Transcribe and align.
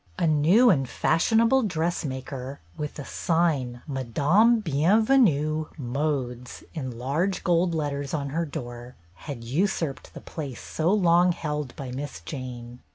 A 0.17 0.25
new 0.25 0.71
and 0.71 0.89
fashionable 0.89 1.61
dressmaker, 1.61 2.59
with 2.75 2.95
the 2.95 3.05
sign 3.05 3.83
"Ma 3.85 4.01
dame 4.01 4.59
Bienvenu, 4.59 5.67
Modes" 5.77 6.63
in 6.73 6.97
large 6.97 7.43
gold 7.43 7.75
letters 7.75 8.11
on 8.11 8.29
her 8.29 8.47
door, 8.47 8.95
had 9.13 9.43
usurped 9.43 10.15
the 10.15 10.19
place 10.21 10.59
so 10.59 10.91
long 10.91 11.33
held 11.33 11.75
by 11.75 11.91
Miss 11.91 12.19
Jane. 12.21 12.79